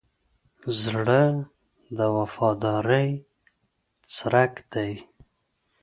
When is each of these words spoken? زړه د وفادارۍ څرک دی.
زړه 0.81 1.23
د 1.97 1.99
وفادارۍ 2.17 3.09
څرک 4.15 4.53
دی. 4.73 4.91